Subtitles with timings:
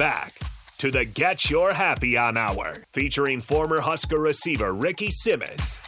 [0.00, 0.32] back
[0.78, 5.82] to the Get Your Happy On Hour, featuring former Husker receiver Ricky Simmons.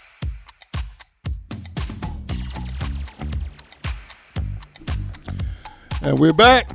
[6.03, 6.69] And we're back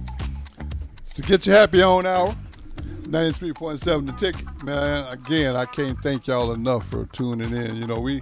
[1.13, 2.36] to Get Your Happy On Hour.
[3.04, 4.63] 93.7 the ticket.
[4.63, 7.75] Man, again, I can't thank y'all enough for tuning in.
[7.75, 8.19] You know, we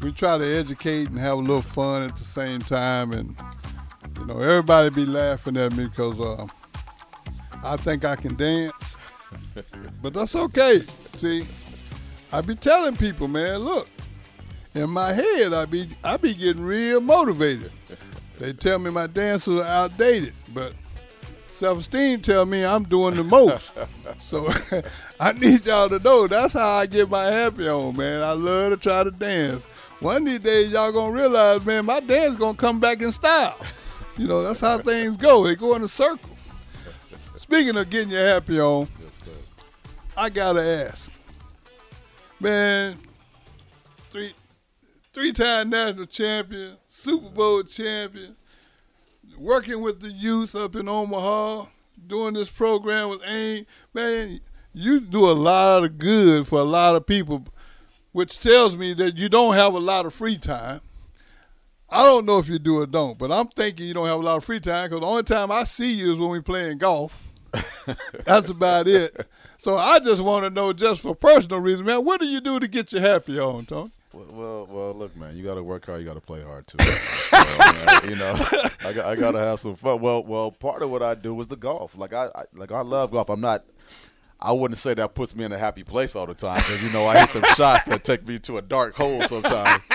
[0.00, 3.38] we try to educate and have a little fun at the same time and
[4.18, 6.46] you know, everybody be laughing at me because uh,
[7.62, 8.72] I think I can dance.
[10.02, 10.82] but that's okay.
[11.16, 11.46] See,
[12.32, 13.88] I be telling people, man, look,
[14.74, 17.70] in my head I be I be getting real motivated.
[18.38, 20.74] They tell me my dances are outdated, but
[21.48, 23.72] self-esteem tell me I'm doing the most.
[24.18, 24.48] so
[25.20, 28.22] I need y'all to know that's how I get my happy on, man.
[28.22, 29.64] I love to try to dance.
[30.00, 33.58] One of these days y'all gonna realize, man, my dance gonna come back in style.
[34.16, 35.44] You know, that's how things go.
[35.44, 36.29] They go in a circle.
[37.50, 38.86] Speaking of getting your happy on,
[40.16, 41.10] I gotta ask,
[42.38, 42.96] man,
[44.08, 44.34] three
[45.12, 48.36] three-time national champion, Super Bowl champion,
[49.36, 51.66] working with the youth up in Omaha,
[52.06, 53.66] doing this program with AIM.
[53.94, 54.40] Man,
[54.72, 57.44] you do a lot of good for a lot of people,
[58.12, 60.82] which tells me that you don't have a lot of free time.
[61.90, 64.22] I don't know if you do or don't, but I'm thinking you don't have a
[64.22, 66.78] lot of free time because the only time I see you is when we're playing
[66.78, 67.26] golf.
[68.24, 69.26] That's about it.
[69.58, 72.58] So I just want to know, just for personal reasons, man, what do you do
[72.60, 73.90] to get you happy on, Tony?
[74.12, 76.00] Well, well, well, look, man, you got to work hard.
[76.00, 76.82] You got to play hard too.
[76.84, 78.34] so, you know,
[78.80, 80.00] I I got to have some fun.
[80.00, 81.96] Well, well, part of what I do is the golf.
[81.96, 83.28] Like I, I, like I love golf.
[83.28, 83.64] I'm not.
[84.40, 86.90] I wouldn't say that puts me in a happy place all the time because you
[86.90, 89.86] know I hit some shots that take me to a dark hole sometimes.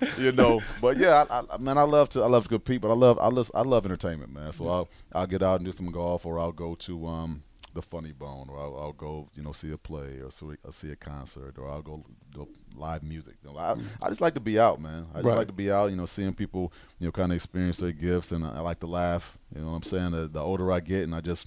[0.16, 2.90] you know, but yeah, I, I, man, I love to I love to compete, but
[2.90, 4.52] I love I love I love entertainment, man.
[4.52, 7.82] So I'll I'll get out and do some golf, or I'll go to um the
[7.82, 10.90] Funny Bone, or I'll, I'll go you know see a play, or see, I'll see
[10.90, 13.34] a concert, or I'll go do live music.
[13.44, 15.06] You know, I, I just like to be out, man.
[15.12, 15.36] I just Right.
[15.36, 18.32] like to be out, you know, seeing people you know kind of experience their gifts,
[18.32, 19.38] and I, I like to laugh.
[19.54, 20.10] You know what I'm saying?
[20.12, 21.46] The, the older I get, and I just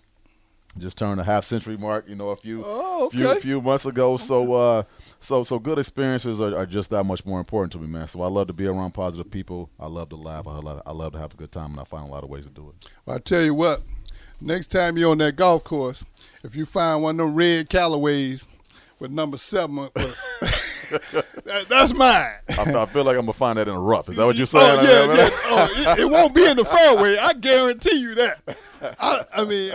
[0.80, 3.40] just turned a half century mark, you know, a few Oh, few okay.
[3.40, 4.18] few months ago.
[4.18, 4.84] So uh
[5.20, 8.08] so so good experiences are, are just that much more important to me, man.
[8.08, 9.70] So I love to be around positive people.
[9.80, 10.48] I love to laugh.
[10.48, 12.30] I love, I love to have a good time, and I find a lot of
[12.30, 12.90] ways to do it.
[13.12, 13.82] I tell you what,
[14.42, 16.04] next time you're on that golf course,
[16.44, 18.46] if you find one of them red Callaways
[19.00, 22.34] with number seven, uh, that, that's mine.
[22.50, 24.10] I, feel- I feel like I'm gonna find that in a rough.
[24.10, 24.80] Is that what you're saying?
[24.80, 25.30] Oh yeah, yeah.
[25.46, 27.18] Oh, it, it won't be in the fairway.
[27.18, 28.40] I guarantee you that.
[29.00, 29.74] I, I mean,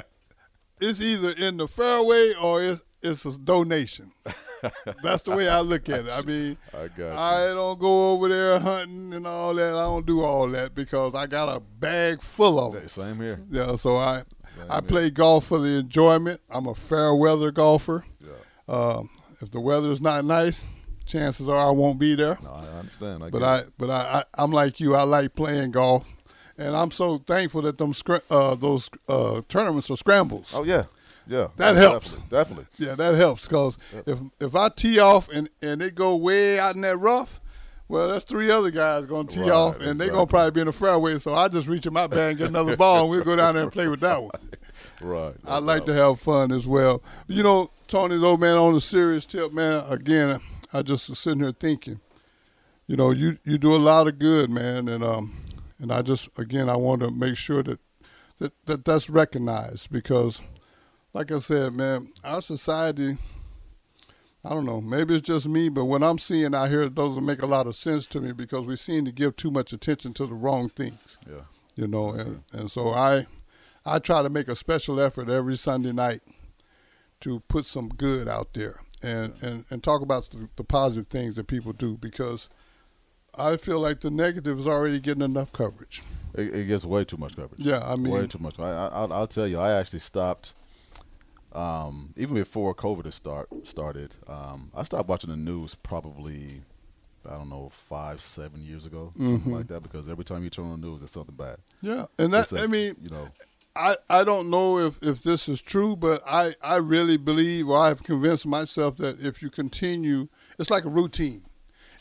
[0.81, 4.13] it's either in the fairway or it's it's a donation.
[5.03, 6.11] That's the way I look at it.
[6.11, 7.17] I mean, I got.
[7.17, 9.69] I don't go over there hunting and all that.
[9.75, 12.89] I don't do all that because I got a bag full of them.
[12.89, 13.41] Same here.
[13.51, 14.25] Yeah, so I
[14.69, 14.83] I here.
[14.83, 16.41] play golf for the enjoyment.
[16.51, 18.05] I'm a fair weather golfer.
[18.21, 18.75] Yeah.
[18.75, 19.09] Um,
[19.41, 20.67] if the weather's not nice,
[21.07, 22.37] chances are I won't be there.
[22.43, 23.23] No, I understand.
[23.23, 24.97] I But I, but I, I, I'm like you.
[24.97, 26.05] I like playing golf,
[26.59, 27.93] and I'm so thankful that them
[28.31, 30.51] uh, those uh, tournaments are scrambles.
[30.53, 30.85] Oh yeah,
[31.27, 31.49] yeah.
[31.57, 32.17] That Yeah, helps.
[32.17, 32.37] Definitely.
[32.37, 32.65] definitely.
[32.87, 36.75] Yeah, that helps because if if I tee off and and it go way out
[36.75, 37.41] in that rough,
[37.89, 40.67] well, that's three other guys gonna tee Right, off, and they're gonna probably be in
[40.67, 41.19] the fairway.
[41.19, 43.55] So I just reach in my bag and get another ball, and we'll go down
[43.55, 44.31] there and play with that one.
[45.01, 45.35] Right.
[45.47, 47.03] I like to have fun as well.
[47.29, 50.41] You know, Tony, though, man, on a serious tip, man, again,
[50.73, 52.01] I just was sitting here thinking,
[52.89, 55.37] you know, you, you do a lot of good, man, and um,
[55.79, 57.81] and I just again, I want to make sure that,
[58.39, 60.41] that that that's recognized because,
[61.13, 63.19] like I said, man, our society.
[64.45, 64.81] I don't know.
[64.81, 67.75] Maybe it's just me, but what I'm seeing out here doesn't make a lot of
[67.75, 71.19] sense to me because we seem to give too much attention to the wrong things
[71.29, 71.43] Yeah.
[71.75, 72.59] you know and, mm-hmm.
[72.59, 73.27] and so i
[73.85, 76.21] i try to make a special effort every sunday night
[77.21, 81.35] to put some good out there and and, and talk about the, the positive things
[81.35, 82.49] that people do because
[83.39, 86.03] i feel like the negative is already getting enough coverage
[86.35, 87.61] It, it gets way too much coverage.
[87.61, 88.59] yeah i mean way too much.
[88.59, 90.55] I, I, I'll, I'll tell you, I actually stopped.
[91.53, 96.63] Um, even before COVID start started, um, I stopped watching the news probably,
[97.27, 99.53] I don't know, five, seven years ago, something Mhm.
[99.55, 99.83] like that.
[99.83, 101.57] Because every time you turn on the news, there's something bad.
[101.81, 103.33] yeah and that It's a- i mean you know,
[103.75, 107.79] I, I don't know if, if this is true, but I, I really believe, or
[107.79, 111.45] I've convinced myself that if you continue, it's like a routine.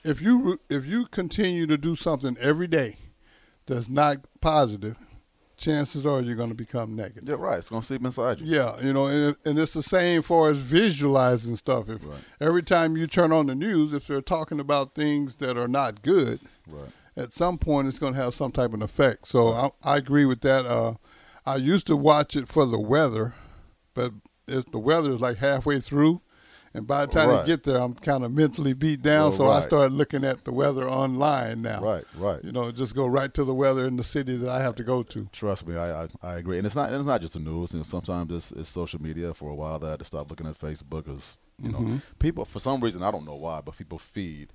[0.07, 2.97] If you if you continue to do something every day
[3.65, 4.97] that's not positive,
[5.57, 7.27] chances are you're going to become negative.
[7.27, 7.57] yeah, right.
[7.57, 8.55] It's gonna seep inside you.
[8.55, 11.89] Yeah, you know, and, and it's the same for as visualizing stuff.
[11.89, 12.19] If Right.
[12.39, 16.01] every time you turn on the news, if they're talking about things that are not
[16.03, 16.89] good, Right.
[17.17, 19.27] at some point it's going to have some type of effect.
[19.27, 20.65] So I, I agree with that.
[20.65, 20.93] Uh,
[21.45, 23.33] I used to watch it for the weather,
[23.93, 24.13] but
[24.47, 26.21] it's, the weather is like halfway through,
[26.77, 27.43] and by the time Right.
[27.43, 29.29] I get there, I'm kind of mentally beat down.
[29.29, 31.81] Well, so I start looking at the weather online now.
[31.81, 32.43] Right, right.
[32.43, 34.83] You know, just go right to the weather in the city that I have to
[34.83, 35.27] go to.
[35.33, 37.73] Trust me, I, I I agree, and it's not it's not just the news.
[37.73, 39.33] You know, sometimes it's, it's social media.
[39.33, 41.95] For a while, that I had to stop looking at Facebook because you Mm-hmm.
[41.95, 44.49] know people for some reason I don't know why, but people feed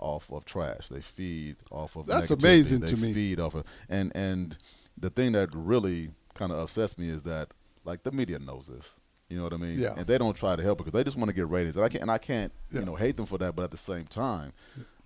[0.00, 0.88] off of trash.
[0.88, 2.38] They feed off of That's negativity.
[2.40, 3.12] amazing they to me.
[3.14, 4.56] Feed off of and and
[4.98, 7.48] the thing that really kind of upsets me is that
[7.84, 8.86] like the media knows this.
[9.30, 9.78] You know what I mean?
[9.78, 9.94] Yeah.
[9.96, 11.76] And they don't try to help because they just want to get ratings.
[11.76, 12.80] And I can't and I can't Yeah.
[12.80, 14.52] you know hate them for that, but at the same time,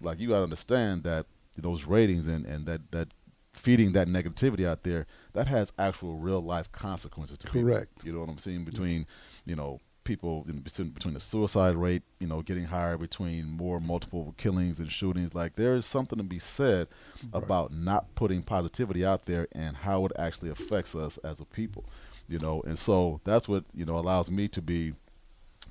[0.01, 1.27] like you got to understand that
[1.57, 3.09] those ratings and and that that
[3.53, 7.63] feeding that negativity out there that has actual real life consequences to people.
[7.63, 7.93] Correct.
[8.03, 8.65] You know what I'm saying?
[8.65, 9.07] Between
[9.45, 13.81] you know people in between, between the suicide rate, you know, getting higher between more
[13.81, 15.35] multiple killings and shootings.
[15.35, 16.89] Like there is something to be said
[17.33, 21.85] about not putting positivity out there and how it actually affects us as a people.
[22.29, 24.95] You know, and so that's what you know allows me to be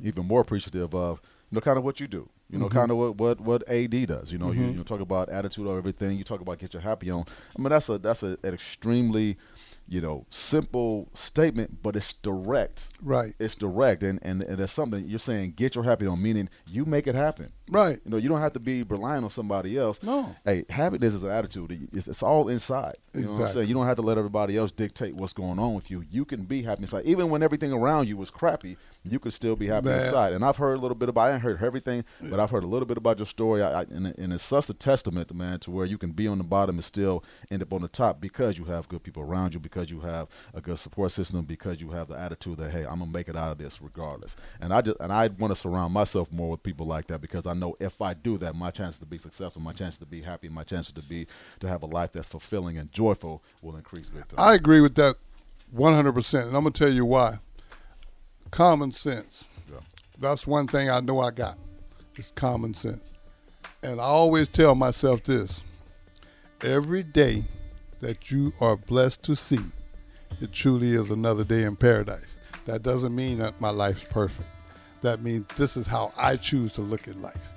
[0.03, 1.21] even more appreciative of
[1.51, 2.77] you know kind of what you do you know mm-hmm.
[2.77, 4.77] kind of what what what ad does you know you, mm-hmm.
[4.77, 7.25] you talk about attitude or everything you talk about get your happy on.
[7.57, 9.37] I mean that's a that's a, an extremely
[9.87, 12.89] you know simple statement but it's direct.
[13.01, 13.33] Right.
[13.39, 16.85] it's direct and and, and there's something you're saying get your happy on meaning you
[16.85, 17.99] make it happen Right.
[18.03, 20.01] you know you don't have to be relying on somebody else.
[20.03, 20.35] No.
[20.45, 21.87] hey happiness is an attitude.
[21.93, 22.95] It's, it's all inside.
[23.13, 23.61] You know what i'm Exactly.
[23.61, 26.03] saying you don't have to let everybody else dictate what's going on with you.
[26.09, 27.05] You can be happy inside.
[27.05, 30.05] Even when everything around you was crappy you could still be happy Man.
[30.05, 30.33] inside.
[30.33, 32.67] And i've heard a little bit about i haven't heard everything but i've heard a
[32.67, 33.61] little bit about your story.
[33.63, 36.37] I, I, and, and it's such a testament man to where you can be on
[36.37, 39.53] the bottom and still end up on the top because you have good people around
[39.53, 42.83] you because you have a good support system because you have the attitude that hey
[42.83, 44.35] i'm gonna make it out of this regardless.
[44.59, 47.45] And i just and i want to surround myself more with people like that because
[47.45, 50.21] i know if i do that my chances to be successful my chances to be
[50.21, 51.25] happy my chances to be
[51.59, 55.15] to have a life that's fulfilling and joyful will increase time I agree with that
[55.75, 56.47] 100%.
[56.47, 57.39] And I'm going to tell you why.
[58.51, 59.47] Common sense.
[59.71, 59.79] Yeah.
[60.19, 61.57] That's one thing I know I got.
[62.15, 63.01] It's common sense.
[63.81, 65.63] And I always tell myself this
[66.63, 67.43] every day
[67.99, 69.59] that you are blessed to see,
[70.39, 72.37] it truly is another day in paradise.
[72.65, 74.49] That doesn't mean that my life's perfect.
[75.01, 77.52] That means this is how I choose to look at life.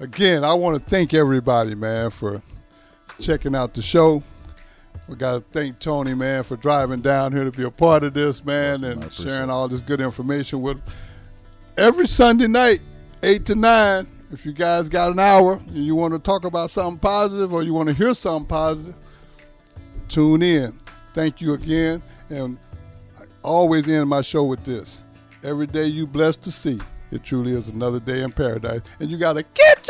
[0.00, 2.40] Again, I want to thank everybody, man, for
[3.20, 4.22] checking out the show.
[5.06, 8.14] We got to thank Tony, man, for driving down here to be a part of
[8.14, 10.80] this, man, I and sharing all this good information with
[11.76, 12.80] every Sunday night,
[13.22, 14.06] 8 to 9.
[14.32, 17.62] If you guys got an hour and you want to talk about something positive or
[17.62, 18.94] you want to hear something positive,
[20.08, 20.78] tune in.
[21.12, 22.02] Thank you again.
[22.30, 22.56] And
[23.18, 25.00] I always end my show with this.
[25.42, 26.78] Every day you blessed to see,
[27.10, 28.82] it truly is another day in paradise.
[29.00, 29.89] And you got to get your